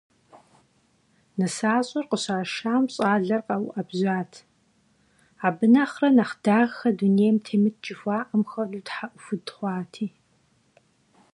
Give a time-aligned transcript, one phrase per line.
[1.37, 4.33] НысащӀэр къыщашам щӀалэр къэуӀэбжьат,
[5.45, 10.07] абы нэхърэ нэхъ дахэ дунейм темыт жыхуаӀэм хуэдэу тхьэӀухуд хъуати.